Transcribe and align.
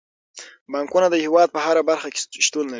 بانکونه 0.71 1.07
د 1.11 1.15
هیواد 1.23 1.47
په 1.55 1.59
هره 1.65 1.81
برخه 1.89 2.07
کې 2.13 2.19
شتون 2.45 2.63
لري. 2.65 2.69